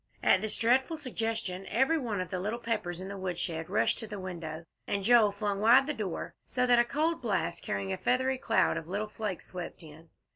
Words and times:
At 0.23 0.41
this 0.41 0.57
dreadful 0.57 0.97
suggestion, 0.97 1.67
every 1.67 1.99
one 1.99 2.21
of 2.21 2.31
the 2.31 2.39
little 2.39 2.57
Peppers 2.57 2.99
in 2.99 3.07
the 3.07 3.19
woodshed 3.19 3.69
rushed 3.69 3.99
to 3.99 4.07
the 4.07 4.19
window, 4.19 4.65
and 4.87 5.03
Joel 5.03 5.31
flung 5.31 5.59
wide 5.59 5.85
the 5.85 5.93
door, 5.93 6.33
so 6.43 6.65
that 6.65 6.79
a 6.79 6.83
cold 6.83 7.21
blast, 7.21 7.61
carrying 7.63 7.93
a 7.93 7.97
feathery 7.99 8.39
cloud 8.39 8.77
of 8.77 8.87
little 8.87 9.09
flakes, 9.09 9.45
swept 9.45 9.83
in. 9.83 10.09